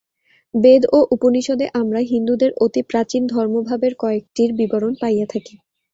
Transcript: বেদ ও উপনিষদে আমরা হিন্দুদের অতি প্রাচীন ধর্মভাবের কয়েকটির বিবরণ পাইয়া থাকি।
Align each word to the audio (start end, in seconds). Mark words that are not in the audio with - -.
বেদ 0.53 0.83
ও 0.91 0.99
উপনিষদে 1.15 1.65
আমরা 1.81 1.99
হিন্দুদের 2.11 2.51
অতি 2.63 2.81
প্রাচীন 2.89 3.23
ধর্মভাবের 3.27 3.93
কয়েকটির 3.99 4.49
বিবরণ 4.59 4.93
পাইয়া 5.01 5.25
থাকি। 5.33 5.55